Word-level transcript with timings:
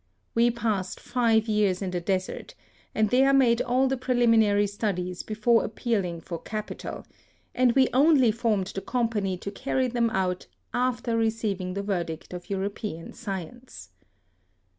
We 0.33 0.49
passed 0.49 0.99
five 0.99 1.47
years 1.47 1.79
in 1.79 1.91
the 1.91 2.01
desert, 2.01 2.55
and 2.95 3.11
there 3.11 3.31
made 3.33 3.61
all 3.61 3.87
the 3.87 3.97
preliminary 3.97 4.65
studies 4.65 5.21
before 5.21 5.63
appealing 5.63 6.21
for 6.21 6.39
capital, 6.41 7.05
and 7.53 7.73
we 7.73 7.87
only 7.93 8.31
formed 8.31 8.71
the 8.73 8.81
company 8.81 9.37
to 9.37 9.51
carry 9.51 9.87
them 9.87 10.09
out 10.09 10.47
after 10.73 11.15
receiving 11.15 11.75
the 11.75 11.83
verdict 11.83 12.33
of 12.33 12.49
European 12.49 13.13
science. 13.13 13.89